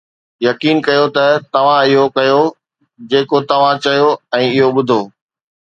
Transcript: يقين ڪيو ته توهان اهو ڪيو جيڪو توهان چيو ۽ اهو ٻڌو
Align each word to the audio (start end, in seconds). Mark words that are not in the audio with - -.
يقين 0.47 0.77
ڪيو 0.87 1.03
ته 1.15 1.25
توهان 1.53 1.83
اهو 1.89 2.05
ڪيو 2.17 2.41
جيڪو 3.11 3.37
توهان 3.51 3.75
چيو 3.85 4.11
۽ 4.41 4.45
اهو 4.57 4.75
ٻڌو 4.79 5.01